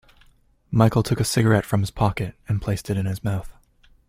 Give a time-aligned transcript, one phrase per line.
[0.71, 3.53] Michael took a cigarette from his pocket and placed it in his mouth.